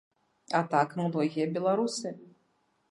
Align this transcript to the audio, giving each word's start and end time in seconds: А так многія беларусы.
А 0.59 0.61
так 0.71 0.95
многія 1.01 1.45
беларусы. 1.59 2.17